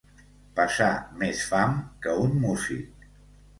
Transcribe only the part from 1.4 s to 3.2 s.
fam que un músic.